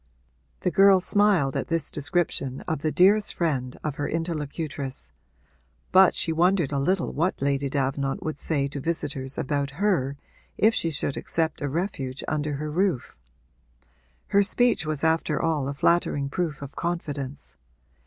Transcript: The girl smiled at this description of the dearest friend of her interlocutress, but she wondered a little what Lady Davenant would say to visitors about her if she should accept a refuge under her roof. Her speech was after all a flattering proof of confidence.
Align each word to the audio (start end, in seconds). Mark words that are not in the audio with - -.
The 0.61 0.71
girl 0.71 0.99
smiled 0.99 1.55
at 1.55 1.67
this 1.67 1.91
description 1.91 2.61
of 2.61 2.81
the 2.81 2.91
dearest 2.91 3.35
friend 3.35 3.77
of 3.83 3.97
her 3.97 4.07
interlocutress, 4.09 5.11
but 5.91 6.15
she 6.15 6.33
wondered 6.33 6.71
a 6.71 6.79
little 6.79 7.13
what 7.13 7.39
Lady 7.39 7.69
Davenant 7.69 8.23
would 8.23 8.39
say 8.39 8.67
to 8.69 8.79
visitors 8.79 9.37
about 9.37 9.73
her 9.77 10.17
if 10.57 10.73
she 10.73 10.89
should 10.89 11.17
accept 11.17 11.61
a 11.61 11.69
refuge 11.69 12.23
under 12.27 12.55
her 12.55 12.71
roof. 12.71 13.15
Her 14.29 14.41
speech 14.41 14.87
was 14.87 15.03
after 15.03 15.39
all 15.39 15.67
a 15.67 15.73
flattering 15.75 16.29
proof 16.29 16.63
of 16.63 16.75
confidence. 16.75 17.55